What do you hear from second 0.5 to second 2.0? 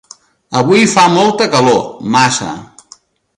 Avui fa molta calor,